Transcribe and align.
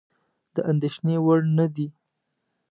د 0.55 0.57
اندېښنې 0.71 1.15
وړ 1.25 1.39
نه 1.57 1.65
دي. 1.75 1.87